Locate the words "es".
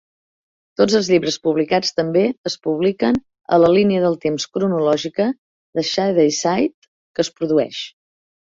2.51-2.55, 7.29-7.35